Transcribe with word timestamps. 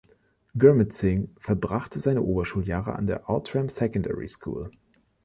Gurmit 0.57 0.91
Singh 0.93 1.29
verbrachte 1.37 1.99
seine 1.99 2.23
Oberschuljahre 2.23 2.93
an 2.95 3.05
der 3.05 3.29
„Outram 3.29 3.69
Secondary 3.69 4.27
School“. 4.27 4.71